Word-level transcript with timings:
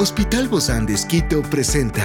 Hospital 0.00 0.46
Bozán 0.46 0.86
de 0.86 0.94
Esquito 0.94 1.42
presenta 1.42 2.04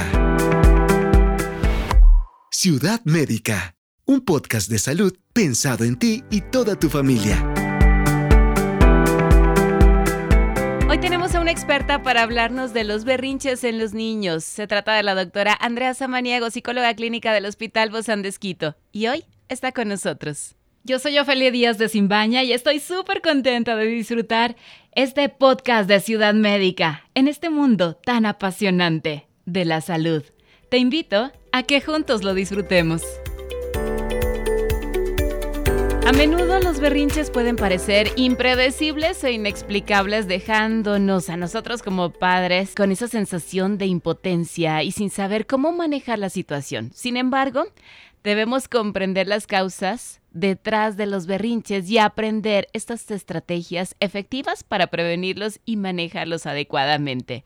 Ciudad 2.50 3.00
Médica, 3.04 3.76
un 4.06 4.22
podcast 4.22 4.68
de 4.68 4.80
salud 4.80 5.16
pensado 5.32 5.84
en 5.84 6.00
ti 6.00 6.24
y 6.32 6.42
toda 6.42 6.76
tu 6.76 6.90
familia. 6.90 7.38
Hoy 10.90 10.98
tenemos 11.00 11.36
a 11.36 11.42
una 11.42 11.52
experta 11.52 12.02
para 12.02 12.24
hablarnos 12.24 12.74
de 12.74 12.84
los 12.84 13.06
berrinches 13.06 13.64
en 13.64 13.78
los 13.78 13.94
niños. 13.94 14.44
Se 14.44 14.66
trata 14.66 14.96
de 14.96 15.04
la 15.04 15.14
doctora 15.14 15.56
Andrea 15.62 15.94
Samaniego, 15.94 16.50
psicóloga 16.50 16.96
clínica 16.96 17.32
del 17.32 17.46
Hospital 17.46 17.92
Bozán 17.92 18.24
de 18.24 18.30
Esquito. 18.30 18.76
Y 18.92 19.06
hoy 19.06 19.24
está 19.50 19.72
con 19.72 19.90
nosotros. 19.90 20.56
Yo 20.86 21.00
soy 21.00 21.18
Ofelia 21.18 21.50
Díaz 21.50 21.78
de 21.78 21.88
Simbaña 21.88 22.44
y 22.44 22.52
estoy 22.52 22.82
súper 22.82 23.22
contenta 23.22 23.78
de 23.78 23.86
disfrutar 23.86 24.58
este 24.92 25.30
podcast 25.30 25.88
de 25.88 26.02
Ciudad 26.02 26.34
Médica 26.34 27.08
en 27.16 27.30
este 27.30 27.50
mundo 27.50 27.96
tan 27.96 28.26
apasionante 28.26 29.26
de 29.46 29.64
la 29.64 29.80
salud. 29.80 30.24
Te 30.68 30.80
invito 30.80 31.32
a 31.54 31.64
que 31.64 31.80
juntos 31.80 32.26
lo 32.26 32.34
disfrutemos. 32.34 33.02
A 36.06 36.12
menudo 36.12 36.60
los 36.60 36.82
berrinches 36.82 37.32
pueden 37.32 37.56
parecer 37.56 38.12
impredecibles 38.18 39.24
e 39.24 39.32
inexplicables, 39.32 40.28
dejándonos 40.28 41.30
a 41.30 41.38
nosotros 41.38 41.82
como 41.82 42.10
padres 42.10 42.76
con 42.76 42.92
esa 42.92 43.08
sensación 43.08 43.78
de 43.78 43.86
impotencia 43.86 44.84
y 44.84 44.92
sin 44.92 45.10
saber 45.10 45.48
cómo 45.48 45.72
manejar 45.72 46.20
la 46.20 46.30
situación. 46.30 46.92
Sin 46.94 47.16
embargo, 47.16 47.68
debemos 48.24 48.68
comprender 48.68 49.28
las 49.28 49.48
causas 49.48 50.22
detrás 50.32 50.98
de 50.98 51.06
los 51.06 51.28
berrinches 51.28 51.90
y 51.90 51.98
aprender 51.98 52.68
estas 52.74 53.12
estrategias 53.12 53.96
efectivas 54.00 54.64
para 54.64 54.88
prevenirlos 54.88 55.60
y 55.66 55.78
manejarlos 55.78 56.46
adecuadamente. 56.46 57.44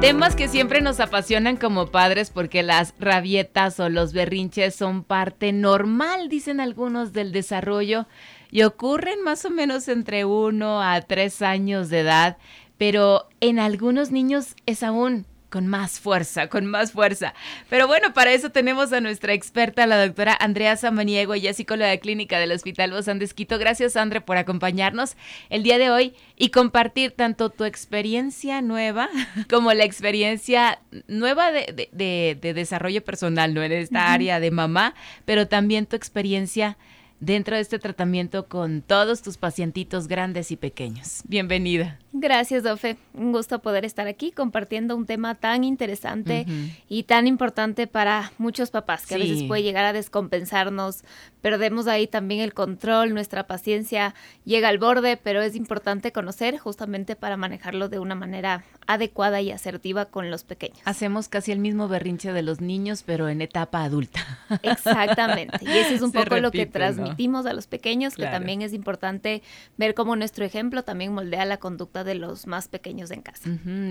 Temas 0.00 0.36
que 0.36 0.48
siempre 0.48 0.82
nos 0.82 1.00
apasionan 1.00 1.56
como 1.56 1.86
padres 1.86 2.28
porque 2.28 2.62
las 2.62 2.92
rabietas 2.98 3.80
o 3.80 3.88
los 3.88 4.12
berrinches 4.12 4.74
son 4.74 5.02
parte 5.02 5.50
normal, 5.52 6.28
dicen 6.28 6.60
algunos, 6.60 7.14
del 7.14 7.32
desarrollo 7.32 8.06
y 8.50 8.64
ocurren 8.64 9.22
más 9.22 9.46
o 9.46 9.50
menos 9.50 9.88
entre 9.88 10.26
uno 10.26 10.82
a 10.82 11.00
tres 11.00 11.40
años 11.40 11.88
de 11.88 12.00
edad, 12.00 12.36
pero 12.78 13.28
en 13.40 13.58
algunos 13.58 14.10
niños 14.10 14.54
es 14.66 14.82
aún 14.82 15.26
con 15.54 15.68
más 15.68 16.00
fuerza, 16.00 16.48
con 16.48 16.66
más 16.66 16.90
fuerza. 16.90 17.32
Pero 17.70 17.86
bueno, 17.86 18.12
para 18.12 18.32
eso 18.32 18.50
tenemos 18.50 18.92
a 18.92 19.00
nuestra 19.00 19.34
experta, 19.34 19.86
la 19.86 20.04
doctora 20.04 20.36
Andrea 20.40 20.76
Samaniego, 20.76 21.34
es 21.34 21.56
psicóloga 21.56 21.96
clínica 21.98 22.40
del 22.40 22.50
Hospital 22.50 22.90
Bozán 22.90 23.20
de 23.20 23.26
Esquito. 23.26 23.56
Gracias, 23.56 23.94
Andre, 23.94 24.20
por 24.20 24.36
acompañarnos 24.36 25.16
el 25.50 25.62
día 25.62 25.78
de 25.78 25.90
hoy 25.90 26.14
y 26.36 26.48
compartir 26.48 27.12
tanto 27.12 27.50
tu 27.50 27.62
experiencia 27.62 28.62
nueva 28.62 29.08
como 29.48 29.72
la 29.72 29.84
experiencia 29.84 30.80
nueva 31.06 31.52
de, 31.52 31.88
de, 31.92 32.52
desarrollo 32.52 33.04
personal, 33.04 33.54
¿no? 33.54 33.62
En 33.62 33.70
esta 33.70 34.12
área 34.12 34.40
de 34.40 34.50
mamá, 34.50 34.96
pero 35.24 35.46
también 35.46 35.86
tu 35.86 35.94
experiencia 35.94 36.76
dentro 37.20 37.56
de 37.56 37.62
este 37.62 37.78
tratamiento 37.78 38.46
con 38.46 38.82
todos 38.82 39.22
tus 39.22 39.36
pacientitos 39.36 40.08
grandes 40.08 40.50
y 40.50 40.56
pequeños. 40.56 41.22
Bienvenida. 41.26 41.98
Gracias, 42.12 42.62
Dofe. 42.62 42.96
Un 43.12 43.32
gusto 43.32 43.58
poder 43.58 43.84
estar 43.84 44.06
aquí 44.06 44.30
compartiendo 44.30 44.94
un 44.94 45.04
tema 45.04 45.34
tan 45.34 45.64
interesante 45.64 46.46
y 46.88 47.02
tan 47.02 47.26
importante 47.26 47.88
para 47.88 48.32
muchos 48.38 48.70
papás 48.70 49.04
que 49.04 49.16
a 49.16 49.18
veces 49.18 49.42
puede 49.42 49.64
llegar 49.64 49.84
a 49.84 49.92
descompensarnos. 49.92 51.02
Perdemos 51.40 51.88
ahí 51.88 52.06
también 52.06 52.40
el 52.40 52.54
control, 52.54 53.12
nuestra 53.14 53.48
paciencia 53.48 54.14
llega 54.44 54.68
al 54.68 54.78
borde, 54.78 55.16
pero 55.16 55.42
es 55.42 55.56
importante 55.56 56.12
conocer 56.12 56.56
justamente 56.58 57.16
para 57.16 57.36
manejarlo 57.36 57.88
de 57.88 57.98
una 57.98 58.14
manera 58.14 58.64
adecuada 58.86 59.40
y 59.40 59.50
asertiva 59.50 60.04
con 60.04 60.30
los 60.30 60.44
pequeños. 60.44 60.78
Hacemos 60.84 61.28
casi 61.28 61.50
el 61.50 61.58
mismo 61.58 61.88
berrinche 61.88 62.32
de 62.32 62.42
los 62.42 62.60
niños, 62.60 63.02
pero 63.04 63.28
en 63.28 63.42
etapa 63.42 63.82
adulta. 63.82 64.20
Exactamente. 64.62 65.58
Y 65.62 65.78
eso 65.78 65.94
es 65.94 66.02
un 66.02 66.12
poco 66.12 66.36
lo 66.36 66.50
que 66.50 66.66
transmitimos 67.04 67.46
a 67.46 67.52
los 67.52 67.66
pequeños, 67.66 68.14
que 68.14 68.24
también 68.24 68.62
es 68.62 68.72
importante 68.72 69.42
ver 69.76 69.94
cómo 69.94 70.16
nuestro 70.16 70.44
ejemplo 70.44 70.82
también 70.82 71.12
moldea 71.12 71.44
la 71.44 71.58
conducta 71.58 72.04
de 72.04 72.14
los 72.14 72.46
más 72.46 72.68
pequeños 72.68 73.10
en 73.10 73.22
casa. 73.22 73.50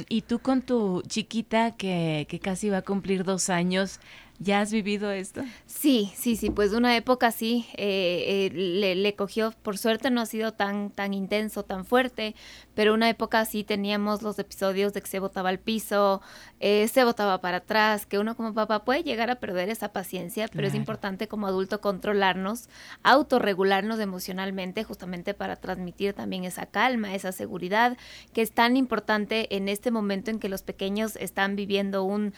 Y 0.09 0.21
tú 0.21 0.39
con 0.39 0.61
tu 0.61 1.01
chiquita 1.07 1.71
que, 1.71 2.25
que 2.29 2.39
casi 2.39 2.69
va 2.69 2.77
a 2.77 2.81
cumplir 2.81 3.23
dos 3.23 3.49
años, 3.49 3.99
¿Ya 4.43 4.59
has 4.59 4.73
vivido 4.73 5.09
esto? 5.09 5.41
Sí, 5.67 6.11
sí, 6.17 6.35
sí, 6.35 6.49
pues 6.49 6.73
una 6.73 6.97
época 6.97 7.31
sí, 7.31 7.65
eh, 7.77 8.49
eh, 8.53 8.95
le, 8.95 9.15
cogió, 9.15 9.53
por 9.63 9.77
suerte 9.77 10.11
no 10.11 10.19
ha 10.19 10.25
sido 10.25 10.51
tan, 10.51 10.89
tan 10.89 11.13
intenso, 11.13 11.63
tan 11.63 11.85
fuerte, 11.85 12.35
pero 12.75 12.93
una 12.93 13.09
época 13.09 13.45
sí 13.45 13.63
teníamos 13.63 14.21
los 14.21 14.37
episodios 14.39 14.91
de 14.91 15.01
que 15.01 15.07
se 15.07 15.19
botaba 15.19 15.47
al 15.47 15.59
piso, 15.59 16.21
eh, 16.59 16.89
se 16.89 17.05
botaba 17.05 17.39
para 17.39 17.57
atrás, 17.57 18.05
que 18.05 18.19
uno 18.19 18.35
como 18.35 18.53
papá 18.53 18.83
puede 18.83 19.03
llegar 19.03 19.29
a 19.29 19.35
perder 19.35 19.69
esa 19.69 19.93
paciencia, 19.93 20.49
pero 20.51 20.67
es 20.67 20.75
importante 20.75 21.29
como 21.29 21.47
adulto 21.47 21.79
controlarnos, 21.79 22.67
autorregularnos 23.01 23.99
emocionalmente, 24.01 24.83
justamente 24.83 25.33
para 25.33 25.55
transmitir 25.55 26.13
también 26.13 26.43
esa 26.43 26.65
calma, 26.65 27.15
esa 27.15 27.31
seguridad, 27.31 27.97
que 28.33 28.41
es 28.41 28.51
tan 28.51 28.75
importante 28.75 29.55
en 29.55 29.69
este 29.69 29.89
momento 29.89 30.31
en 30.31 30.39
que 30.39 30.49
los 30.49 30.63
pequeños 30.63 31.15
están 31.15 31.55
viviendo 31.55 32.03
un, 32.03 32.33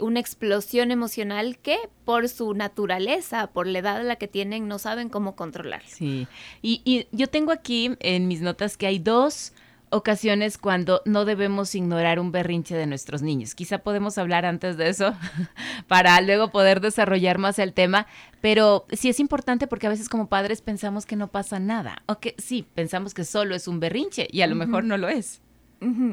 una 0.00 0.18
explosión 0.18 0.90
emocional 0.90 1.27
que 1.62 1.78
por 2.04 2.28
su 2.28 2.54
naturaleza, 2.54 3.48
por 3.48 3.66
la 3.66 3.78
edad 3.78 3.96
a 3.98 4.02
la 4.02 4.16
que 4.16 4.28
tienen, 4.28 4.68
no 4.68 4.78
saben 4.78 5.08
cómo 5.08 5.36
controlar. 5.36 5.82
Sí, 5.86 6.26
y, 6.62 6.82
y 6.84 7.06
yo 7.12 7.28
tengo 7.28 7.52
aquí 7.52 7.96
en 8.00 8.28
mis 8.28 8.40
notas 8.40 8.76
que 8.76 8.86
hay 8.86 8.98
dos 8.98 9.52
ocasiones 9.90 10.58
cuando 10.58 11.02
no 11.04 11.24
debemos 11.24 11.74
ignorar 11.74 12.20
un 12.20 12.32
berrinche 12.32 12.76
de 12.76 12.86
nuestros 12.86 13.22
niños. 13.22 13.54
Quizá 13.54 13.78
podemos 13.78 14.18
hablar 14.18 14.44
antes 14.44 14.76
de 14.76 14.88
eso 14.88 15.14
para 15.86 16.20
luego 16.20 16.50
poder 16.50 16.80
desarrollar 16.80 17.38
más 17.38 17.58
el 17.58 17.72
tema, 17.72 18.06
pero 18.40 18.86
sí 18.92 19.08
es 19.08 19.20
importante 19.20 19.66
porque 19.66 19.86
a 19.86 19.90
veces 19.90 20.08
como 20.08 20.28
padres 20.28 20.62
pensamos 20.62 21.06
que 21.06 21.16
no 21.16 21.28
pasa 21.28 21.58
nada, 21.58 22.02
o 22.06 22.18
que 22.18 22.34
sí, 22.38 22.66
pensamos 22.74 23.14
que 23.14 23.24
solo 23.24 23.54
es 23.54 23.68
un 23.68 23.80
berrinche 23.80 24.28
y 24.30 24.42
a 24.42 24.46
lo 24.46 24.54
mejor 24.54 24.84
no 24.84 24.96
lo 24.96 25.08
es. 25.08 25.40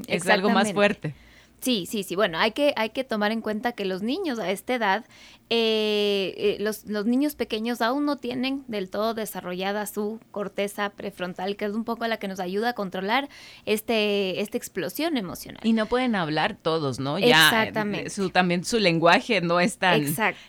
es 0.08 0.28
algo 0.28 0.50
más 0.50 0.74
fuerte. 0.74 1.16
Sí, 1.62 1.86
sí, 1.86 2.04
sí. 2.04 2.16
Bueno, 2.16 2.38
hay 2.38 2.52
que, 2.52 2.74
hay 2.76 2.92
que 2.92 3.04
tomar 3.04 3.32
en 3.32 3.42
cuenta 3.42 3.72
que 3.72 3.86
los 3.86 4.02
niños 4.02 4.40
a 4.40 4.52
esta 4.52 4.76
edad 4.76 5.06
eh, 5.52 6.34
eh, 6.38 6.58
los, 6.60 6.86
los, 6.86 7.06
niños 7.06 7.36
pequeños 7.36 7.80
aún 7.84 8.06
no 8.06 8.18
tienen 8.18 8.64
del 8.68 8.90
todo 8.90 9.14
desarrollada 9.14 9.86
su 9.86 10.20
corteza 10.32 10.90
prefrontal, 10.90 11.56
que 11.56 11.66
es 11.66 11.74
un 11.74 11.84
poco 11.84 12.08
la 12.08 12.18
que 12.18 12.28
nos 12.28 12.40
ayuda 12.40 12.70
a 12.70 12.74
controlar 12.74 13.30
este, 13.68 14.42
esta 14.42 14.58
explosión 14.58 15.18
emocional. 15.18 15.60
Y 15.64 15.74
no 15.74 15.86
pueden 15.86 16.16
hablar 16.16 16.58
todos, 16.60 17.00
¿no? 17.00 17.20
Ya, 17.20 17.46
Exactamente. 17.46 18.10
Su, 18.10 18.32
también 18.32 18.66
su 18.66 18.80
lenguaje 18.80 19.40
no 19.42 19.60
es 19.60 19.78
tan 19.78 20.04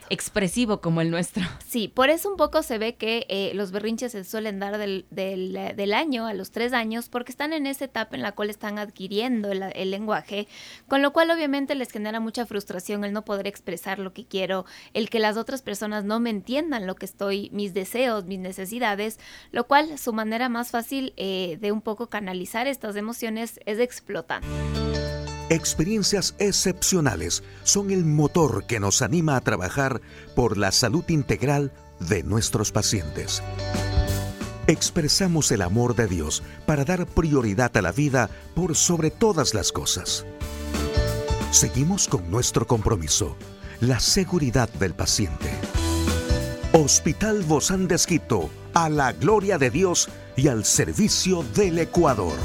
expresivo 0.08 0.80
como 0.80 1.02
el 1.02 1.10
nuestro. 1.10 1.44
Sí, 1.66 1.88
por 1.88 2.08
eso 2.08 2.30
un 2.30 2.38
poco 2.38 2.62
se 2.62 2.78
ve 2.78 2.94
que 2.94 3.26
eh, 3.28 3.52
los 3.52 3.72
berrinches 3.72 4.12
se 4.12 4.24
suelen 4.24 4.58
dar 4.58 4.78
del, 4.78 5.04
del, 5.10 5.92
año 5.92 6.26
a 6.26 6.32
los 6.32 6.52
tres 6.52 6.72
años, 6.72 7.10
porque 7.10 7.32
están 7.32 7.52
en 7.52 7.66
esa 7.66 7.84
etapa 7.84 8.16
en 8.16 8.22
la 8.22 8.32
cual 8.32 8.48
están 8.48 8.78
adquiriendo 8.78 9.52
el, 9.52 9.62
el 9.62 9.90
lenguaje, 9.90 10.48
con 10.88 10.95
lo 11.02 11.12
cual 11.12 11.30
obviamente 11.30 11.74
les 11.74 11.90
genera 11.90 12.20
mucha 12.20 12.46
frustración 12.46 13.04
el 13.04 13.12
no 13.12 13.24
poder 13.24 13.46
expresar 13.46 13.98
lo 13.98 14.12
que 14.12 14.26
quiero 14.26 14.64
el 14.94 15.10
que 15.10 15.18
las 15.18 15.36
otras 15.36 15.62
personas 15.62 16.04
no 16.04 16.20
me 16.20 16.30
entiendan 16.30 16.86
lo 16.86 16.94
que 16.94 17.06
estoy, 17.06 17.50
mis 17.52 17.74
deseos, 17.74 18.24
mis 18.24 18.38
necesidades, 18.38 19.18
lo 19.52 19.66
cual 19.66 19.98
su 19.98 20.12
manera 20.12 20.48
más 20.48 20.70
fácil 20.70 21.12
eh, 21.16 21.58
de 21.60 21.72
un 21.72 21.80
poco 21.80 22.08
canalizar 22.08 22.66
estas 22.66 22.96
emociones 22.96 23.60
es 23.66 23.78
explotando. 23.78 24.46
Experiencias 25.48 26.34
excepcionales 26.38 27.44
son 27.62 27.92
el 27.92 28.04
motor 28.04 28.66
que 28.66 28.80
nos 28.80 29.00
anima 29.00 29.36
a 29.36 29.40
trabajar 29.40 30.00
por 30.34 30.58
la 30.58 30.72
salud 30.72 31.04
integral 31.08 31.72
de 32.00 32.24
nuestros 32.24 32.72
pacientes. 32.72 33.42
Expresamos 34.66 35.53
el 35.53 35.62
amor 35.62 35.94
de 35.94 36.09
Dios 36.09 36.42
para 36.66 36.84
dar 36.84 37.06
prioridad 37.06 37.76
a 37.76 37.82
la 37.82 37.92
vida 37.92 38.28
por 38.56 38.74
sobre 38.74 39.12
todas 39.12 39.54
las 39.54 39.71
cosas. 39.71 40.26
Seguimos 41.56 42.06
con 42.06 42.30
nuestro 42.30 42.66
compromiso 42.66 43.34
la 43.80 43.98
seguridad 43.98 44.68
del 44.74 44.92
paciente. 44.92 45.50
Hospital 46.74 47.44
Bozán 47.44 47.88
de 47.88 47.97
a 48.74 48.91
la 48.91 49.12
gloria 49.12 49.56
de 49.56 49.70
Dios 49.70 50.10
y 50.36 50.48
al 50.48 50.66
servicio 50.66 51.44
del 51.54 51.78
Ecuador. 51.78 52.36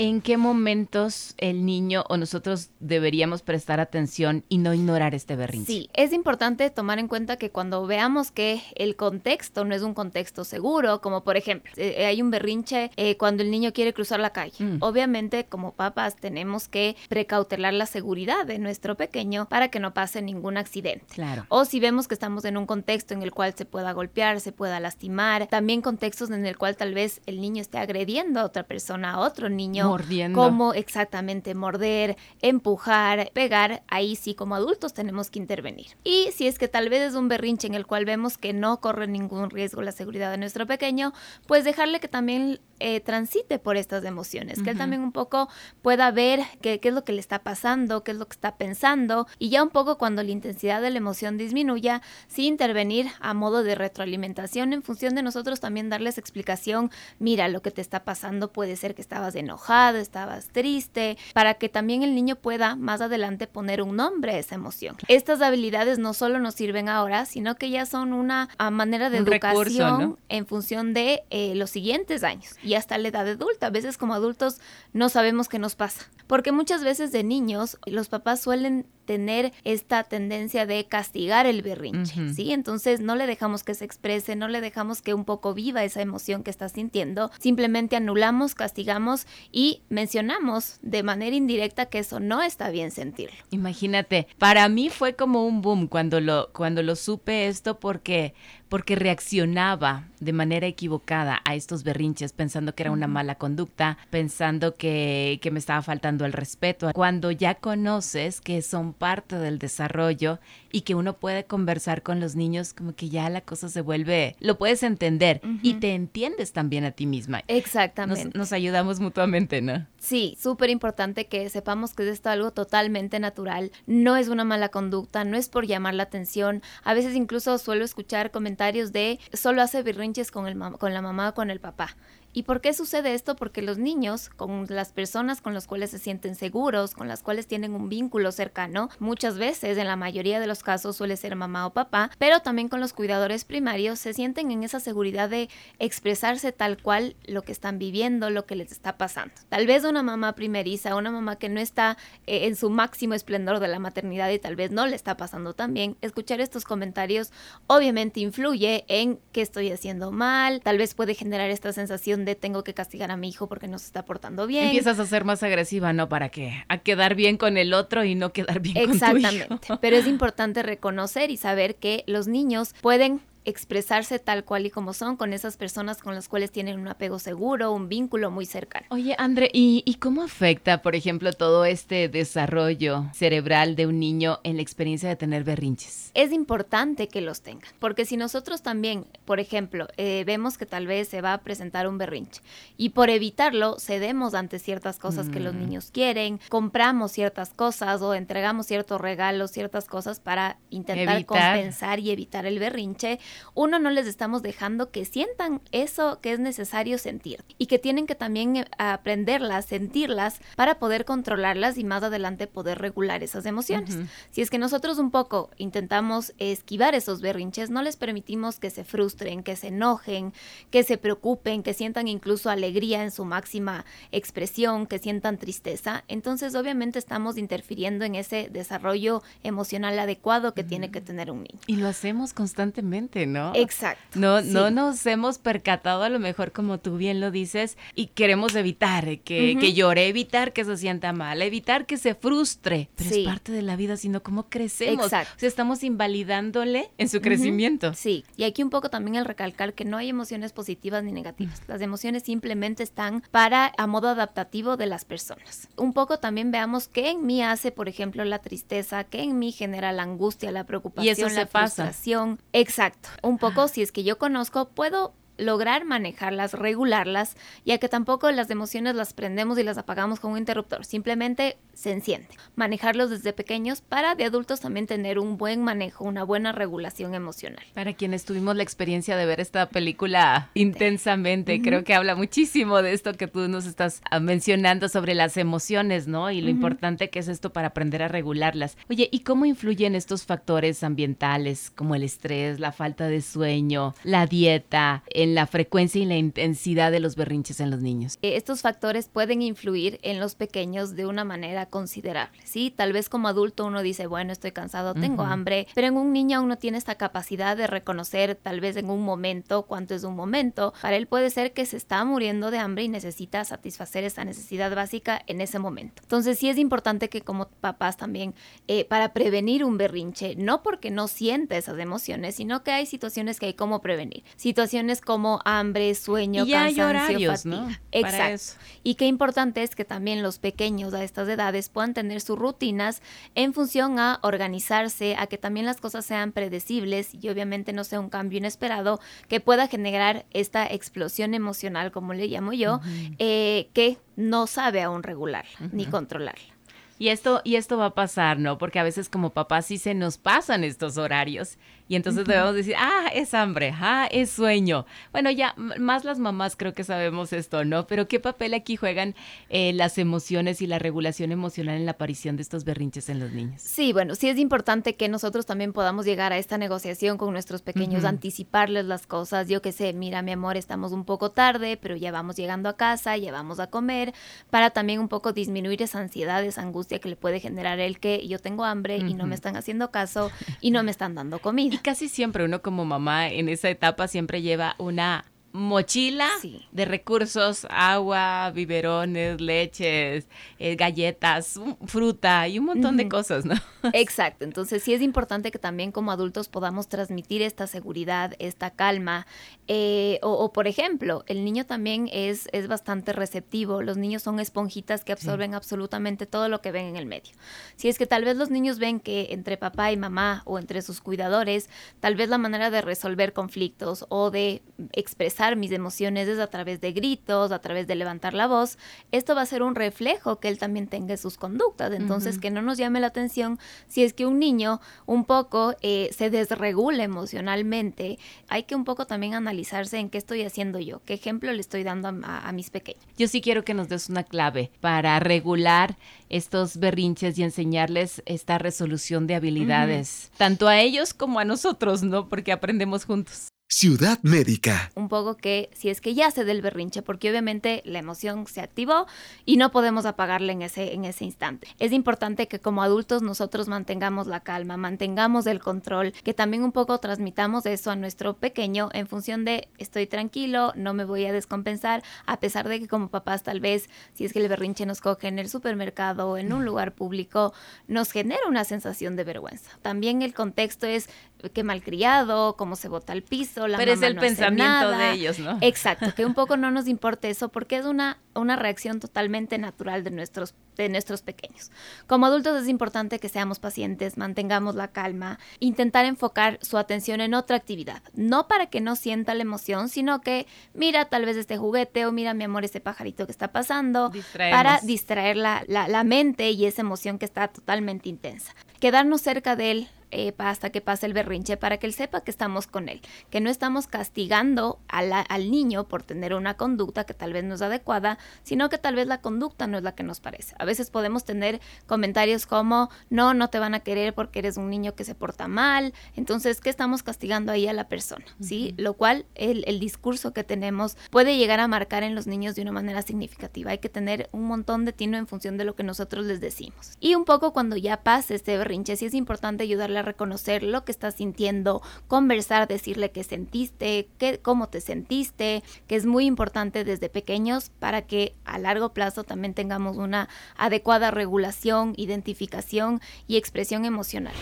¿En 0.00 0.20
qué 0.20 0.36
momentos 0.36 1.34
el 1.38 1.66
niño 1.66 2.04
o 2.08 2.16
nosotros 2.16 2.70
deberíamos 2.78 3.42
prestar 3.42 3.80
atención 3.80 4.44
y 4.48 4.58
no 4.58 4.72
ignorar 4.72 5.12
este 5.12 5.34
berrinche? 5.34 5.66
Sí, 5.66 5.90
es 5.92 6.12
importante 6.12 6.70
tomar 6.70 7.00
en 7.00 7.08
cuenta 7.08 7.34
que 7.36 7.50
cuando 7.50 7.84
veamos 7.84 8.30
que 8.30 8.62
el 8.76 8.94
contexto 8.94 9.64
no 9.64 9.74
es 9.74 9.82
un 9.82 9.94
contexto 9.94 10.44
seguro, 10.44 11.00
como 11.00 11.24
por 11.24 11.36
ejemplo, 11.36 11.72
eh, 11.76 12.06
hay 12.06 12.22
un 12.22 12.30
berrinche 12.30 12.92
eh, 12.94 13.16
cuando 13.16 13.42
el 13.42 13.50
niño 13.50 13.72
quiere 13.72 13.92
cruzar 13.92 14.20
la 14.20 14.30
calle. 14.30 14.64
Mm. 14.64 14.76
Obviamente, 14.82 15.46
como 15.46 15.72
papás, 15.72 16.14
tenemos 16.14 16.68
que 16.68 16.96
precautelar 17.08 17.74
la 17.74 17.86
seguridad 17.86 18.46
de 18.46 18.60
nuestro 18.60 18.96
pequeño 18.96 19.48
para 19.48 19.66
que 19.66 19.80
no 19.80 19.94
pase 19.94 20.22
ningún 20.22 20.58
accidente. 20.58 21.06
Claro. 21.12 21.44
O 21.48 21.64
si 21.64 21.80
vemos 21.80 22.06
que 22.06 22.14
estamos 22.14 22.44
en 22.44 22.56
un 22.56 22.66
contexto 22.66 23.14
en 23.14 23.24
el 23.24 23.32
cual 23.32 23.52
se 23.56 23.64
pueda 23.64 23.90
golpear, 23.90 24.38
se 24.38 24.52
pueda 24.52 24.78
lastimar, 24.78 25.48
también 25.48 25.82
contextos 25.82 26.30
en 26.30 26.46
el 26.46 26.56
cual 26.56 26.76
tal 26.76 26.94
vez 26.94 27.20
el 27.26 27.40
niño 27.40 27.60
esté 27.60 27.78
agrediendo 27.78 28.38
a 28.38 28.44
otra 28.44 28.62
persona, 28.62 29.14
a 29.14 29.18
otro 29.18 29.48
niño. 29.48 29.87
Mordiendo. 29.88 30.40
Como 30.40 30.74
exactamente 30.74 31.54
morder, 31.54 32.16
empujar, 32.40 33.30
pegar, 33.32 33.82
ahí 33.88 34.16
sí 34.16 34.34
como 34.34 34.54
adultos 34.54 34.94
tenemos 34.94 35.30
que 35.30 35.38
intervenir. 35.38 35.96
Y 36.04 36.30
si 36.32 36.46
es 36.46 36.58
que 36.58 36.68
tal 36.68 36.88
vez 36.88 37.02
es 37.02 37.14
un 37.14 37.28
berrinche 37.28 37.66
en 37.66 37.74
el 37.74 37.86
cual 37.86 38.04
vemos 38.04 38.38
que 38.38 38.52
no 38.52 38.80
corre 38.80 39.06
ningún 39.06 39.50
riesgo 39.50 39.82
la 39.82 39.92
seguridad 39.92 40.30
de 40.30 40.38
nuestro 40.38 40.66
pequeño, 40.66 41.12
pues 41.46 41.64
dejarle 41.64 42.00
que 42.00 42.08
también 42.08 42.60
eh, 42.80 43.00
transite 43.00 43.58
por 43.58 43.76
estas 43.76 44.04
emociones, 44.04 44.62
que 44.62 44.70
él 44.70 44.78
también 44.78 45.02
un 45.02 45.12
poco 45.12 45.48
pueda 45.82 46.10
ver 46.10 46.40
qué, 46.60 46.78
qué, 46.78 46.88
es 46.88 46.94
lo 46.94 47.04
que 47.04 47.12
le 47.12 47.20
está 47.20 47.40
pasando, 47.40 48.04
qué 48.04 48.12
es 48.12 48.16
lo 48.16 48.28
que 48.28 48.34
está 48.34 48.56
pensando, 48.56 49.26
y 49.38 49.48
ya 49.48 49.62
un 49.62 49.70
poco 49.70 49.98
cuando 49.98 50.22
la 50.22 50.30
intensidad 50.30 50.80
de 50.80 50.90
la 50.90 50.98
emoción 50.98 51.36
disminuya, 51.38 52.02
sí 52.28 52.46
intervenir 52.46 53.08
a 53.20 53.34
modo 53.34 53.62
de 53.62 53.74
retroalimentación 53.74 54.72
en 54.72 54.82
función 54.82 55.14
de 55.14 55.22
nosotros 55.22 55.60
también 55.60 55.88
darles 55.88 56.18
explicación, 56.18 56.90
mira, 57.18 57.48
lo 57.48 57.62
que 57.62 57.70
te 57.70 57.80
está 57.80 58.04
pasando 58.04 58.52
puede 58.52 58.76
ser 58.76 58.94
que 58.94 59.02
estabas 59.02 59.34
enojado, 59.34 59.77
estabas 59.96 60.48
triste, 60.48 61.16
para 61.34 61.54
que 61.54 61.68
también 61.68 62.02
el 62.02 62.14
niño 62.14 62.36
pueda 62.36 62.76
más 62.76 63.00
adelante 63.00 63.46
poner 63.46 63.82
un 63.82 63.96
nombre 63.96 64.32
a 64.32 64.38
esa 64.38 64.54
emoción. 64.54 64.96
Estas 65.08 65.40
habilidades 65.42 65.98
no 65.98 66.14
solo 66.14 66.38
nos 66.38 66.54
sirven 66.54 66.88
ahora, 66.88 67.24
sino 67.24 67.56
que 67.56 67.70
ya 67.70 67.86
son 67.86 68.12
una 68.12 68.48
manera 68.70 69.10
de 69.10 69.18
educación 69.18 70.18
en 70.28 70.46
función 70.46 70.94
de 70.94 71.22
eh, 71.30 71.54
los 71.54 71.70
siguientes 71.70 72.24
años 72.24 72.54
y 72.62 72.74
hasta 72.74 72.98
la 72.98 73.08
edad 73.08 73.28
adulta. 73.28 73.68
A 73.68 73.70
veces 73.70 73.98
como 73.98 74.14
adultos 74.14 74.60
no 74.92 75.08
sabemos 75.08 75.48
qué 75.48 75.58
nos 75.58 75.74
pasa, 75.74 76.08
porque 76.26 76.52
muchas 76.52 76.84
veces 76.84 77.12
de 77.12 77.24
niños 77.24 77.78
los 77.86 78.08
papás 78.08 78.40
suelen 78.40 78.86
tener 79.08 79.54
esta 79.64 80.04
tendencia 80.04 80.66
de 80.66 80.84
castigar 80.84 81.46
el 81.46 81.62
berrinche, 81.62 82.28
¿sí? 82.34 82.52
Entonces 82.52 83.00
no 83.00 83.16
le 83.16 83.26
dejamos 83.26 83.64
que 83.64 83.74
se 83.74 83.86
exprese, 83.86 84.36
no 84.36 84.48
le 84.48 84.60
dejamos 84.60 85.00
que 85.00 85.14
un 85.14 85.24
poco 85.24 85.54
viva 85.54 85.82
esa 85.82 86.02
emoción 86.02 86.42
que 86.42 86.50
está 86.50 86.68
sintiendo, 86.68 87.30
simplemente 87.38 87.96
anulamos, 87.96 88.54
castigamos 88.54 89.26
y 89.50 89.80
mencionamos 89.88 90.76
de 90.82 91.02
manera 91.02 91.34
indirecta 91.34 91.86
que 91.86 92.00
eso 92.00 92.20
no 92.20 92.42
está 92.42 92.68
bien 92.68 92.90
sentirlo. 92.90 93.34
Imagínate, 93.48 94.28
para 94.36 94.68
mí 94.68 94.90
fue 94.90 95.14
como 95.14 95.46
un 95.46 95.62
boom 95.62 95.86
cuando 95.86 96.20
lo 96.20 96.50
cuando 96.52 96.82
lo 96.82 96.94
supe 96.94 97.48
esto 97.48 97.80
porque 97.80 98.34
porque 98.68 98.96
reaccionaba 98.96 100.04
de 100.20 100.32
manera 100.32 100.66
equivocada 100.66 101.40
a 101.44 101.54
estos 101.54 101.84
berrinches 101.84 102.32
pensando 102.32 102.74
que 102.74 102.82
era 102.82 102.92
una 102.92 103.06
mala 103.06 103.36
conducta, 103.36 103.98
pensando 104.10 104.74
que, 104.74 105.38
que 105.40 105.50
me 105.50 105.58
estaba 105.58 105.80
faltando 105.82 106.24
el 106.24 106.32
respeto. 106.32 106.90
Cuando 106.92 107.30
ya 107.30 107.54
conoces 107.54 108.40
que 108.40 108.62
son 108.62 108.92
parte 108.92 109.38
del 109.38 109.58
desarrollo 109.58 110.38
y 110.72 110.82
que 110.82 110.94
uno 110.94 111.14
puede 111.14 111.44
conversar 111.44 112.02
con 112.02 112.20
los 112.20 112.34
niños, 112.34 112.74
como 112.74 112.94
que 112.94 113.08
ya 113.08 113.30
la 113.30 113.40
cosa 113.40 113.68
se 113.68 113.80
vuelve, 113.80 114.36
lo 114.40 114.58
puedes 114.58 114.82
entender 114.82 115.40
y 115.62 115.74
te 115.74 115.94
entiendes 115.94 116.52
también 116.52 116.84
a 116.84 116.90
ti 116.90 117.06
misma. 117.06 117.42
Exactamente. 117.48 118.36
Nos, 118.36 118.52
ayudamos 118.52 118.98
mutuamente, 118.98 119.60
¿no? 119.60 119.86
Sí, 119.98 120.36
súper 120.40 120.70
importante 120.70 121.26
que 121.26 121.48
sepamos 121.50 121.94
que 121.94 122.02
es 122.04 122.08
esto 122.08 122.30
algo 122.30 122.50
totalmente 122.50 123.20
natural, 123.20 123.70
no 123.86 124.16
es 124.16 124.28
una 124.28 124.44
mala 124.44 124.70
conducta, 124.70 125.24
no 125.24 125.36
es 125.36 125.48
por 125.48 125.66
llamar 125.66 125.94
la 125.94 126.04
atención. 126.04 126.62
A 126.82 126.94
veces 126.94 127.14
incluso 127.14 127.56
suelo 127.58 127.84
escuchar 127.84 128.30
comentarios 128.30 128.57
de 128.58 129.20
solo 129.32 129.62
hace 129.62 129.84
berrinches 129.84 130.32
con, 130.32 130.48
el 130.48 130.58
con 130.78 130.92
la 130.92 131.00
mamá 131.00 131.28
o 131.28 131.34
con 131.34 131.48
el 131.48 131.60
papá. 131.60 131.96
¿Y 132.34 132.42
por 132.42 132.60
qué 132.60 132.74
sucede 132.74 133.14
esto? 133.14 133.36
Porque 133.36 133.62
los 133.62 133.78
niños, 133.78 134.28
con 134.28 134.66
las 134.68 134.92
personas 134.92 135.40
con 135.40 135.54
las 135.54 135.66
cuales 135.66 135.90
se 135.90 135.98
sienten 135.98 136.34
seguros, 136.34 136.92
con 136.94 137.08
las 137.08 137.22
cuales 137.22 137.46
tienen 137.46 137.74
un 137.74 137.88
vínculo 137.88 138.32
cercano, 138.32 138.90
muchas 138.98 139.38
veces, 139.38 139.78
en 139.78 139.86
la 139.86 139.96
mayoría 139.96 140.38
de 140.38 140.46
los 140.46 140.62
casos 140.62 140.96
suele 140.96 141.16
ser 141.16 141.36
mamá 141.36 141.66
o 141.66 141.72
papá, 141.72 142.10
pero 142.18 142.40
también 142.40 142.68
con 142.68 142.80
los 142.80 142.92
cuidadores 142.92 143.44
primarios, 143.44 143.98
se 143.98 144.12
sienten 144.12 144.50
en 144.50 144.62
esa 144.62 144.78
seguridad 144.78 145.30
de 145.30 145.48
expresarse 145.78 146.52
tal 146.52 146.80
cual 146.82 147.16
lo 147.24 147.42
que 147.42 147.52
están 147.52 147.78
viviendo, 147.78 148.28
lo 148.28 148.44
que 148.44 148.56
les 148.56 148.72
está 148.72 148.98
pasando. 148.98 149.34
Tal 149.48 149.66
vez 149.66 149.84
una 149.84 150.02
mamá 150.02 150.34
primeriza, 150.34 150.96
una 150.96 151.10
mamá 151.10 151.36
que 151.36 151.48
no 151.48 151.60
está 151.60 151.96
eh, 152.26 152.46
en 152.46 152.56
su 152.56 152.68
máximo 152.68 153.14
esplendor 153.14 153.58
de 153.58 153.68
la 153.68 153.78
maternidad 153.78 154.30
y 154.30 154.38
tal 154.38 154.54
vez 154.54 154.70
no 154.70 154.86
le 154.86 154.96
está 154.96 155.16
pasando 155.16 155.54
tan 155.54 155.72
bien, 155.72 155.96
escuchar 156.02 156.40
estos 156.40 156.64
comentarios 156.64 157.32
obviamente 157.66 158.20
influye 158.48 158.84
en 158.88 159.18
qué 159.32 159.42
estoy 159.42 159.70
haciendo 159.70 160.10
mal, 160.10 160.60
tal 160.62 160.78
vez 160.78 160.94
puede 160.94 161.14
generar 161.14 161.50
esta 161.50 161.72
sensación 161.72 162.24
de 162.24 162.34
tengo 162.34 162.64
que 162.64 162.74
castigar 162.74 163.10
a 163.10 163.16
mi 163.16 163.28
hijo 163.28 163.46
porque 163.48 163.68
no 163.68 163.78
se 163.78 163.86
está 163.86 164.04
portando 164.04 164.46
bien. 164.46 164.66
Empiezas 164.66 164.98
a 164.98 165.06
ser 165.06 165.24
más 165.24 165.42
agresiva, 165.42 165.92
¿no? 165.92 166.08
¿Para 166.08 166.30
qué? 166.30 166.64
A 166.68 166.78
quedar 166.78 167.14
bien 167.14 167.36
con 167.36 167.56
el 167.56 167.74
otro 167.74 168.04
y 168.04 168.14
no 168.14 168.32
quedar 168.32 168.60
bien 168.60 168.74
con 168.74 168.84
tu 168.84 168.96
hijo. 168.96 169.06
Exactamente. 169.06 169.48
Pero 169.80 169.96
es 169.96 170.06
importante 170.06 170.62
reconocer 170.62 171.30
y 171.30 171.36
saber 171.36 171.76
que 171.76 172.04
los 172.06 172.26
niños 172.26 172.74
pueden 172.80 173.20
expresarse 173.48 174.18
tal 174.18 174.44
cual 174.44 174.66
y 174.66 174.70
como 174.70 174.92
son 174.92 175.16
con 175.16 175.32
esas 175.32 175.56
personas 175.56 176.02
con 176.02 176.14
las 176.14 176.28
cuales 176.28 176.52
tienen 176.52 176.78
un 176.78 176.88
apego 176.88 177.18
seguro, 177.18 177.72
un 177.72 177.88
vínculo 177.88 178.30
muy 178.30 178.46
cercano. 178.46 178.86
Oye, 178.90 179.14
André, 179.18 179.50
¿y, 179.52 179.82
¿y, 179.86 179.94
cómo 179.94 180.22
afecta, 180.22 180.82
por 180.82 180.94
ejemplo, 180.94 181.32
todo 181.32 181.64
este 181.64 182.08
desarrollo 182.08 183.06
cerebral 183.14 183.74
de 183.74 183.86
un 183.86 183.98
niño 183.98 184.38
en 184.44 184.56
la 184.56 184.62
experiencia 184.62 185.08
de 185.08 185.16
tener 185.16 185.44
berrinches? 185.44 186.10
Es 186.14 186.32
importante 186.32 187.08
que 187.08 187.20
los 187.20 187.40
tengan, 187.40 187.70
porque 187.78 188.04
si 188.04 188.16
nosotros 188.16 188.62
también, 188.62 189.06
por 189.24 189.40
ejemplo, 189.40 189.88
eh, 189.96 190.24
vemos 190.26 190.58
que 190.58 190.66
tal 190.66 190.86
vez 190.86 191.08
se 191.08 191.20
va 191.20 191.32
a 191.32 191.38
presentar 191.38 191.88
un 191.88 191.98
berrinche 191.98 192.42
y 192.76 192.90
por 192.90 193.10
evitarlo 193.10 193.78
cedemos 193.78 194.34
ante 194.34 194.58
ciertas 194.58 194.98
cosas 194.98 195.28
que 195.28 195.40
los 195.40 195.54
mm. 195.54 195.58
niños 195.58 195.90
quieren, 195.92 196.40
compramos 196.48 197.12
ciertas 197.12 197.50
cosas 197.50 198.02
o 198.02 198.14
entregamos 198.14 198.66
ciertos 198.66 199.00
regalos, 199.00 199.50
ciertas 199.50 199.86
cosas 199.86 200.20
para 200.20 200.58
intentar 200.70 201.24
compensar 201.24 201.98
y 202.00 202.10
evitar 202.10 202.46
el 202.46 202.58
berrinche, 202.58 203.18
uno 203.54 203.78
no 203.78 203.90
les 203.90 204.06
estamos 204.06 204.42
dejando 204.42 204.90
que 204.90 205.04
sientan 205.04 205.60
eso 205.72 206.20
que 206.20 206.32
es 206.32 206.38
necesario 206.38 206.98
sentir 206.98 207.44
y 207.58 207.66
que 207.66 207.78
tienen 207.78 208.06
que 208.06 208.14
también 208.14 208.56
eh, 208.56 208.64
aprenderlas, 208.78 209.66
sentirlas 209.66 210.40
para 210.56 210.78
poder 210.78 211.04
controlarlas 211.04 211.78
y 211.78 211.84
más 211.84 212.02
adelante 212.02 212.46
poder 212.46 212.78
regular 212.78 213.22
esas 213.22 213.46
emociones. 213.46 213.98
Si 214.30 214.42
es 214.42 214.50
que 214.50 214.58
nosotros 214.58 214.98
un 214.98 215.10
poco 215.10 215.50
intentamos 215.56 216.32
esquivar 216.38 216.94
esos 216.94 217.20
berrinches, 217.20 217.70
no 217.70 217.82
les 217.82 217.96
permitimos 217.96 218.58
que 218.58 218.70
se 218.70 218.84
frustren, 218.84 219.42
que 219.42 219.56
se 219.56 219.68
enojen, 219.68 220.32
que 220.70 220.82
se 220.82 220.98
preocupen, 220.98 221.62
que 221.62 221.74
sientan 221.74 222.08
incluso 222.08 222.50
alegría 222.50 223.02
en 223.02 223.10
su 223.10 223.24
máxima 223.24 223.84
expresión, 224.12 224.86
que 224.86 224.98
sientan 224.98 225.38
tristeza, 225.38 226.04
entonces 226.08 226.54
obviamente 226.54 226.98
estamos 226.98 227.38
interfiriendo 227.38 228.04
en 228.04 228.14
ese 228.14 228.48
desarrollo 228.50 229.22
emocional 229.42 229.98
adecuado 229.98 230.54
que 230.54 230.64
tiene 230.64 230.90
que 230.90 231.00
tener 231.00 231.30
un 231.30 231.38
niño. 231.38 231.60
Y 231.66 231.76
lo 231.76 231.88
hacemos 231.88 232.32
constantemente, 232.32 233.17
¿no? 233.26 233.52
Exacto. 233.54 234.18
No, 234.18 234.40
no 234.40 234.70
nos 234.70 235.04
hemos 235.06 235.38
percatado 235.38 236.02
a 236.02 236.08
lo 236.08 236.18
mejor 236.18 236.52
como 236.52 236.78
tú 236.78 236.96
bien 236.96 237.20
lo 237.20 237.30
dices 237.30 237.76
y 237.94 238.06
queremos 238.06 238.54
evitar 238.54 239.18
que, 239.20 239.56
que 239.60 239.72
llore, 239.72 240.08
evitar 240.08 240.52
que 240.52 240.64
se 240.64 240.76
sienta 240.76 241.12
mal, 241.12 241.42
evitar 241.42 241.86
que 241.86 241.96
se 241.96 242.14
frustre. 242.14 242.88
Pero 242.96 243.10
es 243.10 243.18
parte 243.24 243.52
de 243.52 243.62
la 243.62 243.76
vida, 243.76 243.96
sino 243.96 244.22
cómo 244.22 244.48
crecemos. 244.48 245.06
Exacto. 245.06 245.32
O 245.36 245.40
sea, 245.40 245.48
estamos 245.48 245.82
invalidándole 245.84 246.90
en 246.98 247.08
su 247.08 247.20
crecimiento. 247.20 247.94
Sí, 247.94 248.24
y 248.36 248.44
aquí 248.44 248.62
un 248.62 248.70
poco 248.70 248.90
también 248.90 249.16
el 249.16 249.24
recalcar 249.24 249.74
que 249.74 249.84
no 249.84 249.96
hay 249.96 250.08
emociones 250.08 250.52
positivas 250.52 251.02
ni 251.04 251.12
negativas. 251.12 251.60
Las 251.66 251.80
emociones 251.80 252.22
simplemente 252.24 252.82
están 252.82 253.22
para 253.30 253.72
a 253.76 253.86
modo 253.86 254.08
adaptativo 254.08 254.76
de 254.76 254.86
las 254.86 255.04
personas. 255.04 255.68
Un 255.76 255.92
poco 255.92 256.18
también 256.18 256.50
veamos 256.50 256.88
qué 256.88 257.10
en 257.10 257.26
mí 257.26 257.42
hace, 257.42 257.72
por 257.72 257.88
ejemplo, 257.88 258.24
la 258.24 258.40
tristeza, 258.40 259.04
qué 259.04 259.22
en 259.22 259.38
mí 259.38 259.52
genera 259.52 259.92
la 259.92 260.02
angustia, 260.02 260.50
la 260.52 260.64
preocupación, 260.64 261.06
y 261.06 261.10
eso 261.10 261.28
la 261.28 261.46
frustración. 261.46 262.40
Exacto 262.52 263.07
un 263.22 263.38
poco, 263.38 263.68
si 263.68 263.82
es 263.82 263.92
que 263.92 264.04
yo 264.04 264.18
conozco, 264.18 264.68
puedo 264.70 265.14
lograr 265.38 265.84
manejarlas, 265.84 266.52
regularlas, 266.52 267.36
ya 267.64 267.78
que 267.78 267.88
tampoco 267.88 268.30
las 268.30 268.50
emociones 268.50 268.94
las 268.94 269.12
prendemos 269.12 269.58
y 269.58 269.62
las 269.62 269.78
apagamos 269.78 270.20
con 270.20 270.32
un 270.32 270.38
interruptor, 270.38 270.84
simplemente 270.84 271.56
se 271.72 271.92
enciende. 271.92 272.28
Manejarlos 272.56 273.10
desde 273.10 273.32
pequeños 273.32 273.80
para 273.80 274.14
de 274.16 274.24
adultos 274.24 274.60
también 274.60 274.86
tener 274.86 275.18
un 275.18 275.38
buen 275.38 275.62
manejo, 275.62 276.04
una 276.04 276.24
buena 276.24 276.52
regulación 276.52 277.14
emocional. 277.14 277.64
Para 277.74 277.92
quienes 277.92 278.24
tuvimos 278.24 278.56
la 278.56 278.64
experiencia 278.64 279.16
de 279.16 279.26
ver 279.26 279.40
esta 279.40 279.68
película 279.68 280.50
intensamente, 280.54 281.62
creo 281.62 281.84
que 281.84 281.94
habla 281.94 282.16
muchísimo 282.16 282.82
de 282.82 282.92
esto 282.92 283.12
que 283.14 283.28
tú 283.28 283.46
nos 283.48 283.66
estás 283.66 284.02
ah, 284.10 284.18
mencionando 284.18 284.88
sobre 284.88 285.14
las 285.14 285.36
emociones, 285.36 286.08
¿no? 286.08 286.30
Y 286.30 286.40
lo 286.40 286.50
importante 286.50 287.10
que 287.10 287.20
es 287.20 287.28
esto 287.28 287.52
para 287.52 287.68
aprender 287.68 288.02
a 288.02 288.08
regularlas. 288.08 288.76
Oye, 288.90 289.08
¿y 289.12 289.20
cómo 289.20 289.46
influyen 289.46 289.94
estos 289.94 290.24
factores 290.24 290.82
ambientales 290.82 291.70
como 291.70 291.94
el 291.94 292.02
estrés, 292.02 292.58
la 292.58 292.72
falta 292.72 293.06
de 293.06 293.22
sueño, 293.22 293.94
la 294.02 294.26
dieta, 294.26 295.04
el 295.10 295.27
en 295.28 295.34
la 295.34 295.46
frecuencia 295.46 296.02
y 296.02 296.06
la 296.06 296.16
intensidad 296.16 296.90
de 296.90 297.00
los 297.00 297.16
berrinches 297.16 297.60
en 297.60 297.70
los 297.70 297.80
niños? 297.80 298.18
Eh, 298.22 298.36
estos 298.36 298.62
factores 298.62 299.08
pueden 299.08 299.42
influir 299.42 299.98
en 300.02 300.20
los 300.20 300.34
pequeños 300.34 300.96
de 300.96 301.06
una 301.06 301.24
manera 301.24 301.66
considerable, 301.66 302.38
¿sí? 302.44 302.72
Tal 302.74 302.92
vez 302.92 303.08
como 303.08 303.28
adulto 303.28 303.66
uno 303.66 303.82
dice, 303.82 304.06
bueno, 304.06 304.32
estoy 304.32 304.52
cansado, 304.52 304.94
tengo 304.94 305.22
hambre, 305.22 305.66
pero 305.74 305.88
en 305.88 305.96
un 305.96 306.12
niño 306.12 306.38
aún 306.38 306.48
no 306.48 306.56
tiene 306.56 306.78
esta 306.78 306.96
capacidad 306.96 307.56
de 307.56 307.66
reconocer 307.66 308.34
tal 308.34 308.60
vez 308.60 308.76
en 308.76 308.90
un 308.90 309.02
momento 309.02 309.62
cuánto 309.62 309.94
es 309.94 310.04
un 310.04 310.16
momento. 310.16 310.72
Para 310.80 310.96
él 310.96 311.06
puede 311.06 311.30
ser 311.30 311.52
que 311.52 311.66
se 311.66 311.76
está 311.76 312.04
muriendo 312.04 312.50
de 312.50 312.58
hambre 312.58 312.84
y 312.84 312.88
necesita 312.88 313.44
satisfacer 313.44 314.04
esa 314.04 314.24
necesidad 314.24 314.74
básica 314.74 315.22
en 315.26 315.40
ese 315.40 315.58
momento. 315.58 316.02
Entonces 316.02 316.38
sí 316.38 316.48
es 316.48 316.58
importante 316.58 317.08
que 317.08 317.20
como 317.20 317.48
papás 317.48 317.96
también, 317.96 318.34
eh, 318.66 318.84
para 318.84 319.12
prevenir 319.12 319.64
un 319.64 319.76
berrinche, 319.76 320.36
no 320.36 320.62
porque 320.62 320.90
no 320.90 321.08
siente 321.08 321.56
esas 321.56 321.78
emociones, 321.78 322.36
sino 322.36 322.62
que 322.62 322.70
hay 322.70 322.86
situaciones 322.86 323.38
que 323.38 323.46
hay 323.46 323.54
como 323.54 323.80
prevenir. 323.80 324.24
Situaciones 324.36 325.00
como 325.00 325.17
hambre, 325.44 325.94
sueño, 325.94 326.44
y 326.46 326.52
cansancio, 326.52 326.86
horarios, 326.86 327.42
fatiga. 327.42 327.56
¿no? 327.56 327.76
Exacto. 327.92 328.62
Y 328.82 328.94
qué 328.94 329.06
importante 329.06 329.62
es 329.62 329.74
que 329.74 329.84
también 329.84 330.22
los 330.22 330.38
pequeños 330.38 330.94
a 330.94 331.04
estas 331.04 331.28
edades 331.28 331.68
puedan 331.68 331.94
tener 331.94 332.20
sus 332.20 332.38
rutinas 332.38 333.02
en 333.34 333.52
función 333.54 333.98
a 333.98 334.18
organizarse, 334.22 335.16
a 335.18 335.26
que 335.26 335.38
también 335.38 335.66
las 335.66 335.80
cosas 335.80 336.04
sean 336.04 336.32
predecibles 336.32 337.14
y 337.14 337.28
obviamente 337.28 337.72
no 337.72 337.84
sea 337.84 338.00
un 338.00 338.10
cambio 338.10 338.38
inesperado 338.38 339.00
que 339.28 339.40
pueda 339.40 339.68
generar 339.68 340.26
esta 340.32 340.66
explosión 340.66 341.34
emocional, 341.34 341.92
como 341.92 342.14
le 342.14 342.26
llamo 342.26 342.52
yo, 342.52 342.80
eh, 343.18 343.68
que 343.72 343.98
no 344.16 344.46
sabe 344.46 344.82
aún 344.82 345.02
regularla 345.02 345.44
ni 345.72 345.86
controlarla. 345.86 346.57
Y 346.98 347.08
esto, 347.08 347.40
y 347.44 347.56
esto 347.56 347.78
va 347.78 347.86
a 347.86 347.94
pasar, 347.94 348.38
¿no? 348.38 348.58
Porque 348.58 348.78
a 348.78 348.82
veces 348.82 349.08
como 349.08 349.30
papás 349.30 349.66
sí 349.66 349.78
se 349.78 349.94
nos 349.94 350.18
pasan 350.18 350.64
estos 350.64 350.98
horarios 350.98 351.58
y 351.88 351.96
entonces 351.96 352.26
debemos 352.26 352.54
decir, 352.54 352.74
ah, 352.76 353.10
es 353.14 353.32
hambre, 353.32 353.74
ah, 353.74 354.08
es 354.10 354.30
sueño. 354.30 354.84
Bueno, 355.10 355.30
ya 355.30 355.54
más 355.56 356.04
las 356.04 356.18
mamás 356.18 356.54
creo 356.54 356.74
que 356.74 356.84
sabemos 356.84 357.32
esto, 357.32 357.64
¿no? 357.64 357.86
Pero 357.86 358.06
¿qué 358.08 358.20
papel 358.20 358.52
aquí 358.52 358.76
juegan 358.76 359.14
eh, 359.48 359.72
las 359.72 359.96
emociones 359.96 360.60
y 360.60 360.66
la 360.66 360.78
regulación 360.78 361.32
emocional 361.32 361.76
en 361.76 361.86
la 361.86 361.92
aparición 361.92 362.36
de 362.36 362.42
estos 362.42 362.64
berrinches 362.64 363.08
en 363.08 363.20
los 363.20 363.32
niños? 363.32 363.62
Sí, 363.62 363.94
bueno, 363.94 364.14
sí 364.14 364.28
es 364.28 364.36
importante 364.36 364.96
que 364.96 365.08
nosotros 365.08 365.46
también 365.46 365.72
podamos 365.72 366.04
llegar 366.04 366.32
a 366.34 366.38
esta 366.38 366.58
negociación 366.58 367.16
con 367.16 367.32
nuestros 367.32 367.62
pequeños, 367.62 368.04
anticiparles 368.04 368.84
las 368.84 369.06
cosas. 369.06 369.48
Yo 369.48 369.62
que 369.62 369.72
sé, 369.72 369.94
mira, 369.94 370.20
mi 370.20 370.32
amor, 370.32 370.58
estamos 370.58 370.92
un 370.92 371.06
poco 371.06 371.30
tarde, 371.30 371.78
pero 371.80 371.96
ya 371.96 372.12
vamos 372.12 372.36
llegando 372.36 372.68
a 372.68 372.76
casa, 372.76 373.16
ya 373.16 373.32
vamos 373.32 373.60
a 373.60 373.68
comer, 373.68 374.12
para 374.50 374.70
también 374.70 375.00
un 375.00 375.08
poco 375.08 375.32
disminuir 375.32 375.80
esa 375.82 376.00
ansiedad, 376.00 376.44
esa 376.44 376.60
angustia 376.60 376.87
que 376.88 377.08
le 377.08 377.16
puede 377.16 377.40
generar 377.40 377.78
el 377.80 378.00
que 378.00 378.26
yo 378.26 378.38
tengo 378.38 378.64
hambre 378.64 378.96
y 378.96 379.14
no 379.14 379.26
me 379.26 379.34
están 379.34 379.56
haciendo 379.56 379.90
caso 379.90 380.30
y 380.60 380.70
no 380.70 380.82
me 380.82 380.90
están 380.90 381.14
dando 381.14 381.38
comida. 381.38 381.78
Casi 381.82 382.08
siempre 382.08 382.44
uno 382.44 382.62
como 382.62 382.84
mamá 382.84 383.28
en 383.28 383.48
esa 383.48 383.68
etapa 383.68 384.08
siempre 384.08 384.42
lleva 384.42 384.74
una 384.78 385.26
mochila 385.52 386.28
de 386.72 386.84
recursos, 386.84 387.66
agua, 387.70 388.50
biberones, 388.54 389.40
leches, 389.40 390.28
eh, 390.58 390.76
galletas, 390.76 391.58
fruta 391.86 392.46
y 392.48 392.58
un 392.58 392.66
montón 392.66 392.96
de 392.96 393.08
cosas, 393.08 393.44
¿no? 393.44 393.54
Exacto, 393.92 394.44
entonces 394.44 394.82
sí 394.82 394.92
es 394.92 395.00
importante 395.00 395.50
que 395.50 395.58
también 395.58 395.90
como 395.90 396.12
adultos 396.12 396.48
podamos 396.48 396.88
transmitir 396.88 397.42
esta 397.42 397.66
seguridad, 397.66 398.34
esta 398.38 398.70
calma, 398.70 399.26
eh, 399.68 400.18
o, 400.22 400.52
por 400.52 400.66
ejemplo, 400.66 401.24
el 401.26 401.44
niño 401.44 401.64
también 401.66 402.08
es, 402.12 402.48
es 402.52 402.68
bastante 402.68 403.12
receptivo, 403.12 403.82
los 403.82 403.96
niños 403.96 404.22
son 404.22 404.40
esponjitas 404.40 405.04
que 405.04 405.12
absorben 405.12 405.54
absolutamente 405.54 406.26
todo 406.26 406.48
lo 406.48 406.60
que 406.60 406.72
ven 406.72 406.86
en 406.86 406.96
el 406.96 407.06
medio. 407.06 407.32
Si 407.76 407.88
es 407.88 407.98
que 407.98 408.06
tal 408.06 408.24
vez 408.24 408.36
los 408.36 408.50
niños 408.50 408.78
ven 408.78 409.00
que 409.00 409.28
entre 409.30 409.56
papá 409.56 409.92
y 409.92 409.96
mamá 409.96 410.42
o 410.44 410.58
entre 410.58 410.82
sus 410.82 411.00
cuidadores, 411.00 411.68
tal 412.00 412.14
vez 412.16 412.28
la 412.28 412.38
manera 412.38 412.70
de 412.70 412.80
resolver 412.82 413.32
conflictos 413.32 414.06
o 414.08 414.30
de 414.30 414.62
expresar 414.92 415.47
mis 415.56 415.72
emociones 415.72 416.28
es 416.28 416.38
a 416.38 416.48
través 416.48 416.80
de 416.80 416.92
gritos, 416.92 417.52
a 417.52 417.58
través 417.60 417.86
de 417.86 417.94
levantar 417.94 418.34
la 418.34 418.46
voz, 418.46 418.78
esto 419.12 419.34
va 419.34 419.42
a 419.42 419.46
ser 419.46 419.62
un 419.62 419.74
reflejo 419.74 420.40
que 420.40 420.48
él 420.48 420.58
también 420.58 420.86
tenga 420.86 421.16
sus 421.16 421.36
conductas. 421.36 421.92
Entonces, 421.92 422.38
que 422.38 422.50
no 422.50 422.62
nos 422.62 422.78
llame 422.78 423.00
la 423.00 423.08
atención 423.08 423.58
si 423.86 424.02
es 424.02 424.12
que 424.12 424.26
un 424.26 424.38
niño 424.38 424.80
un 425.06 425.24
poco 425.24 425.74
eh, 425.82 426.10
se 426.16 426.30
desregula 426.30 427.04
emocionalmente. 427.04 428.18
Hay 428.48 428.64
que 428.64 428.74
un 428.74 428.84
poco 428.84 429.06
también 429.06 429.34
analizarse 429.34 429.98
en 429.98 430.10
qué 430.10 430.18
estoy 430.18 430.42
haciendo 430.42 430.78
yo, 430.78 431.00
qué 431.04 431.14
ejemplo 431.14 431.52
le 431.52 431.60
estoy 431.60 431.82
dando 431.82 432.08
a, 432.08 432.52
mis 432.52 432.70
pequeños. 432.70 433.02
Yo 433.16 433.28
sí 433.28 433.40
quiero 433.40 433.64
que 433.64 433.74
nos 433.74 433.88
des 433.88 434.08
una 434.08 434.24
clave 434.24 434.70
para 434.80 435.18
regular 435.20 435.96
estos 436.28 436.78
berrinches 436.78 437.38
y 437.38 437.42
enseñarles 437.42 438.22
esta 438.26 438.58
resolución 438.58 439.26
de 439.26 439.34
habilidades, 439.34 440.30
tanto 440.36 440.68
a 440.68 440.80
ellos 440.80 441.14
como 441.14 441.38
a 441.38 441.44
nosotros, 441.44 442.02
¿no? 442.02 442.28
Porque 442.28 442.52
aprendemos 442.52 443.04
juntos. 443.04 443.48
Ciudad 443.70 444.18
Médica. 444.22 444.90
Un 444.94 445.10
poco 445.10 445.36
que 445.36 445.68
si 445.74 445.90
es 445.90 446.00
que 446.00 446.14
ya 446.14 446.30
se 446.30 446.46
del 446.46 446.62
berrinche, 446.62 447.02
porque 447.02 447.28
obviamente 447.28 447.82
la 447.84 447.98
emoción 447.98 448.46
se 448.46 448.62
activó 448.62 449.06
y 449.44 449.58
no 449.58 449.70
podemos 449.72 450.06
apagarla 450.06 450.52
en 450.52 450.62
ese, 450.62 450.94
en 450.94 451.04
ese 451.04 451.26
instante. 451.26 451.68
Es 451.78 451.92
importante 451.92 452.48
que 452.48 452.60
como 452.60 452.82
adultos 452.82 453.20
nosotros 453.20 453.68
mantengamos 453.68 454.26
la 454.26 454.40
calma, 454.40 454.78
mantengamos 454.78 455.46
el 455.46 455.60
control, 455.60 456.12
que 456.12 456.32
también 456.32 456.64
un 456.64 456.72
poco 456.72 456.98
transmitamos 456.98 457.66
eso 457.66 457.90
a 457.90 457.96
nuestro 457.96 458.38
pequeño 458.38 458.88
en 458.94 459.06
función 459.06 459.44
de 459.44 459.68
estoy 459.76 460.06
tranquilo, 460.06 460.72
no 460.74 460.94
me 460.94 461.04
voy 461.04 461.26
a 461.26 461.32
descompensar, 461.34 462.02
a 462.24 462.40
pesar 462.40 462.70
de 462.70 462.80
que 462.80 462.88
como 462.88 463.10
papás 463.10 463.42
tal 463.42 463.60
vez 463.60 463.90
si 464.14 464.24
es 464.24 464.32
que 464.32 464.38
el 464.38 464.48
berrinche 464.48 464.86
nos 464.86 465.02
coge 465.02 465.28
en 465.28 465.38
el 465.38 465.50
supermercado 465.50 466.30
o 466.30 466.38
en 466.38 466.54
un 466.54 466.64
lugar 466.64 466.94
público, 466.94 467.52
nos 467.86 468.12
genera 468.12 468.48
una 468.48 468.64
sensación 468.64 469.14
de 469.14 469.24
vergüenza. 469.24 469.72
También 469.82 470.22
el 470.22 470.32
contexto 470.32 470.86
es 470.86 471.10
que 471.52 471.62
malcriado, 471.62 472.56
cómo 472.56 472.74
se 472.74 472.88
bota 472.88 473.12
al 473.12 473.22
piso, 473.22 473.57
la 473.66 473.78
Pero 473.78 473.92
es 473.92 474.02
el 474.02 474.14
no 474.14 474.20
pensamiento 474.20 474.90
de 474.90 475.12
ellos, 475.12 475.38
¿no? 475.38 475.58
Exacto, 475.60 476.14
que 476.14 476.24
un 476.24 476.34
poco 476.34 476.56
no 476.58 476.70
nos 476.70 476.86
importe 476.86 477.30
eso 477.30 477.48
porque 477.48 477.76
es 477.76 477.86
una, 477.86 478.18
una 478.34 478.56
reacción 478.56 479.00
totalmente 479.00 479.58
natural 479.58 480.04
de 480.04 480.10
nuestros, 480.10 480.54
de 480.76 480.88
nuestros 480.88 481.22
pequeños. 481.22 481.70
Como 482.06 482.26
adultos 482.26 482.62
es 482.62 482.68
importante 482.68 483.18
que 483.18 483.28
seamos 483.28 483.58
pacientes, 483.58 484.16
mantengamos 484.16 484.74
la 484.74 484.88
calma, 484.88 485.38
intentar 485.60 486.04
enfocar 486.04 486.58
su 486.62 486.78
atención 486.78 487.20
en 487.20 487.34
otra 487.34 487.56
actividad, 487.56 488.02
no 488.14 488.48
para 488.48 488.66
que 488.66 488.80
no 488.80 488.96
sienta 488.96 489.34
la 489.34 489.42
emoción, 489.42 489.88
sino 489.88 490.20
que 490.20 490.46
mira 490.74 491.06
tal 491.06 491.24
vez 491.24 491.36
este 491.36 491.56
juguete 491.56 492.06
o 492.06 492.12
mira 492.12 492.34
mi 492.34 492.44
amor 492.44 492.64
este 492.64 492.80
pajarito 492.80 493.26
que 493.26 493.32
está 493.32 493.48
pasando, 493.48 494.12
para 494.36 494.80
distraer 494.82 495.36
la, 495.36 495.64
la, 495.66 495.88
la 495.88 496.04
mente 496.04 496.50
y 496.50 496.66
esa 496.66 496.82
emoción 496.82 497.18
que 497.18 497.24
está 497.24 497.48
totalmente 497.48 498.08
intensa. 498.08 498.54
Quedarnos 498.80 499.20
cerca 499.22 499.56
de 499.56 499.70
él, 499.70 499.88
eh, 500.10 500.32
hasta 500.38 500.70
que 500.70 500.80
pase 500.80 501.06
el 501.06 501.12
berrinche 501.12 501.56
para 501.56 501.78
que 501.78 501.86
él 501.86 501.92
sepa 501.92 502.22
que 502.22 502.30
estamos 502.30 502.66
con 502.66 502.88
él, 502.88 503.00
que 503.30 503.40
no 503.40 503.50
estamos 503.50 503.86
castigando 503.86 504.80
al 504.88 505.50
niño 505.50 505.88
por 505.88 506.02
tener 506.02 506.34
una 506.34 506.54
conducta 506.54 507.04
que 507.04 507.14
tal 507.14 507.32
vez 507.32 507.44
no 507.44 507.54
es 507.54 507.62
adecuada, 507.62 508.18
sino 508.42 508.68
que 508.68 508.78
tal 508.78 508.94
vez 508.94 509.06
la 509.06 509.20
conducta 509.20 509.66
no 509.66 509.76
es 509.78 509.82
la 509.82 509.94
que 509.94 510.02
nos 510.02 510.20
parece. 510.20 510.54
A 510.58 510.64
veces 510.64 510.90
podemos 510.90 511.24
tener 511.24 511.60
comentarios 511.86 512.46
como, 512.46 512.90
no, 513.10 513.34
no 513.34 513.48
te 513.48 513.58
van 513.58 513.74
a 513.74 513.80
querer 513.80 514.14
porque 514.14 514.38
eres 514.38 514.56
un 514.56 514.70
niño 514.70 514.94
que 514.94 515.04
se 515.04 515.14
porta 515.14 515.48
mal, 515.48 515.92
entonces, 516.16 516.60
¿qué 516.60 516.70
estamos 516.70 517.02
castigando 517.02 517.52
ahí 517.52 517.68
a 517.68 517.72
la 517.72 517.88
persona? 517.88 518.24
¿Sí? 518.40 518.74
Lo 518.76 518.94
cual 518.94 519.26
el, 519.34 519.64
el 519.66 519.80
discurso 519.80 520.32
que 520.32 520.44
tenemos 520.44 520.96
puede 521.10 521.36
llegar 521.36 521.60
a 521.60 521.68
marcar 521.68 522.02
en 522.02 522.14
los 522.14 522.26
niños 522.26 522.54
de 522.54 522.62
una 522.62 522.72
manera 522.72 523.02
significativa. 523.02 523.70
Hay 523.70 523.78
que 523.78 523.88
tener 523.88 524.28
un 524.32 524.44
montón 524.44 524.84
de 524.84 524.92
tino 524.92 525.16
en 525.16 525.26
función 525.26 525.56
de 525.56 525.64
lo 525.64 525.74
que 525.74 525.84
nosotros 525.84 526.24
les 526.26 526.40
decimos. 526.40 526.96
Y 527.00 527.14
un 527.14 527.24
poco 527.24 527.52
cuando 527.52 527.76
ya 527.76 528.02
pase 528.02 528.34
este 528.34 528.56
berrinche, 528.56 528.96
sí 528.96 529.06
es 529.06 529.14
importante 529.14 529.64
ayudarle 529.64 529.97
reconocer 530.02 530.62
lo 530.62 530.84
que 530.84 530.92
estás 530.92 531.14
sintiendo, 531.14 531.82
conversar, 532.06 532.68
decirle 532.68 533.10
qué 533.10 533.24
sentiste, 533.24 534.08
qué, 534.18 534.40
cómo 534.40 534.68
te 534.68 534.80
sentiste, 534.80 535.62
que 535.86 535.96
es 535.96 536.06
muy 536.06 536.26
importante 536.26 536.84
desde 536.84 537.08
pequeños 537.08 537.70
para 537.78 538.02
que 538.02 538.34
a 538.44 538.58
largo 538.58 538.92
plazo 538.92 539.24
también 539.24 539.54
tengamos 539.54 539.96
una 539.96 540.28
adecuada 540.56 541.10
regulación, 541.10 541.94
identificación 541.96 543.00
y 543.26 543.36
expresión 543.36 543.84
emocional. 543.84 544.34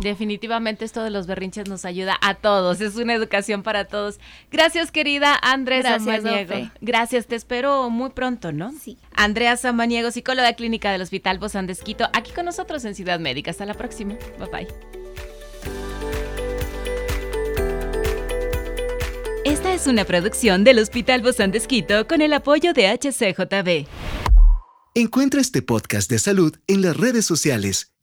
Definitivamente 0.00 0.86
esto 0.86 1.04
de 1.04 1.10
los 1.10 1.26
berrinches 1.26 1.68
nos 1.68 1.84
ayuda 1.84 2.16
a 2.22 2.34
todos, 2.34 2.80
es 2.80 2.96
una 2.96 3.12
educación 3.14 3.62
para 3.62 3.84
todos. 3.84 4.18
Gracias 4.50 4.90
querida 4.90 5.38
Andrea 5.42 5.98
Samaniego. 5.98 6.70
Gracias, 6.80 7.26
te 7.26 7.36
espero 7.36 7.90
muy 7.90 8.10
pronto, 8.10 8.50
¿no? 8.50 8.72
Sí. 8.72 8.96
Andrea 9.14 9.56
Samaniego, 9.58 10.10
psicóloga 10.10 10.54
clínica 10.54 10.90
del 10.90 11.02
Hospital 11.02 11.38
Bozán 11.38 11.66
de 11.66 11.74
Esquito, 11.74 12.08
aquí 12.14 12.32
con 12.32 12.46
nosotros 12.46 12.84
en 12.86 12.94
Ciudad 12.94 13.20
Médica. 13.20 13.50
Hasta 13.50 13.66
la 13.66 13.74
próxima. 13.74 14.14
Bye 14.38 14.48
bye. 14.50 14.68
Esta 19.44 19.74
es 19.74 19.86
una 19.86 20.04
producción 20.04 20.64
del 20.64 20.78
Hospital 20.78 21.20
Bozán 21.20 21.50
de 21.50 21.58
Esquito 21.58 22.06
con 22.06 22.22
el 22.22 22.32
apoyo 22.32 22.72
de 22.72 22.88
HCJB. 22.88 23.86
Encuentra 24.94 25.40
este 25.40 25.62
podcast 25.62 26.10
de 26.10 26.18
salud 26.18 26.56
en 26.66 26.82
las 26.82 26.96
redes 26.96 27.24
sociales 27.24 27.92